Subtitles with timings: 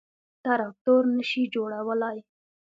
[0.43, 2.17] _تراکتور نه شي جوړولای.